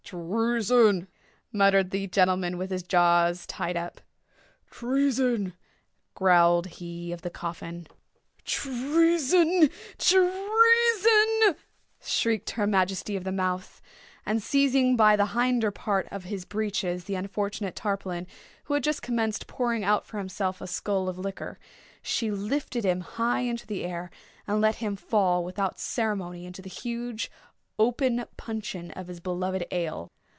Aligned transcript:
"Treason!" 0.03 1.07
muttered 1.53 1.91
the 1.91 2.05
gentleman 2.05 2.57
with 2.57 2.69
his 2.69 2.83
jaws 2.83 3.45
tied 3.47 3.77
up. 3.77 4.01
"Treason!" 4.69 5.53
growled 6.15 6.67
he 6.67 7.13
of 7.13 7.21
the 7.21 7.29
coffin. 7.29 7.87
"Treason! 8.43 9.69
treason!" 9.97 11.55
shrieked 12.01 12.49
her 12.51 12.67
majesty 12.67 13.15
of 13.15 13.23
the 13.23 13.31
mouth; 13.31 13.81
and, 14.25 14.43
seizing 14.43 14.97
by 14.97 15.15
the 15.15 15.27
hinder 15.27 15.71
part 15.71 16.09
of 16.11 16.25
his 16.25 16.43
breeches 16.43 17.05
the 17.05 17.15
unfortunate 17.15 17.77
Tarpaulin, 17.77 18.27
who 18.65 18.73
had 18.73 18.83
just 18.83 19.01
commenced 19.01 19.47
pouring 19.47 19.85
out 19.85 20.05
for 20.05 20.17
himself 20.17 20.59
a 20.59 20.67
skull 20.67 21.07
of 21.07 21.17
liqueur, 21.19 21.57
she 22.01 22.29
lifted 22.29 22.83
him 22.83 22.99
high 22.99 23.41
into 23.41 23.65
the 23.65 23.85
air, 23.85 24.09
and 24.45 24.59
let 24.59 24.75
him 24.75 24.97
fall 24.97 25.41
without 25.45 25.79
ceremony 25.79 26.45
into 26.45 26.61
the 26.61 26.69
huge 26.69 27.31
open 27.79 28.23
puncheon 28.37 28.91
of 28.91 29.07
his 29.07 29.19
beloved 29.19 29.65
ale. 29.71 30.07